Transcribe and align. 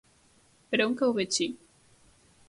Per 0.71 0.79
on 0.85 0.95
cau 1.01 1.13
Betxí? 1.17 1.47